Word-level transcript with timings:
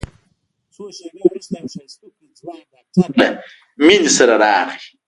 څو 0.75 0.83
شېبې 0.97 1.21
وروسته 1.27 1.53
يو 1.61 1.67
ښايستوکى 1.73 2.25
ځوان 2.39 2.59
ډاکتر 2.71 3.07
له 3.17 3.27
مينې 3.85 4.09
سره 4.17 4.33
راغى. 4.43 4.77